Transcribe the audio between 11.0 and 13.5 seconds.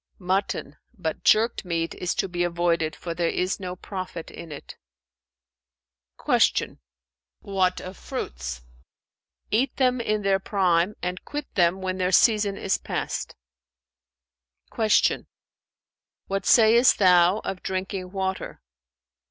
and quit them when their season is past."